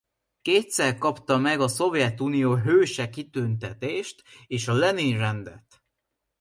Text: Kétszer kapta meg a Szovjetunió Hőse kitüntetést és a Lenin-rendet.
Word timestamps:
Kétszer 0.41 0.97
kapta 0.97 1.37
meg 1.37 1.59
a 1.61 1.67
Szovjetunió 1.67 2.55
Hőse 2.57 3.09
kitüntetést 3.09 4.23
és 4.47 4.67
a 4.67 4.73
Lenin-rendet. 4.73 5.83